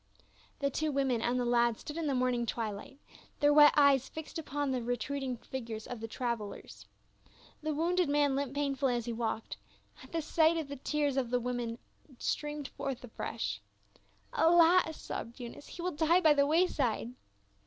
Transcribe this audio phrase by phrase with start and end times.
[0.57, 2.97] The two women and the lad stood in the morning twilight,
[3.39, 6.87] their wet eyes fixed upon the retreating figures of the travelers;
[7.61, 9.57] the wounded man limped painfully as he walked;
[10.01, 11.77] at the sight the tears of the women
[12.17, 13.61] streamed forth afresh."
[14.33, 17.11] Alas!" sobbed Eunice," he will die by the way side."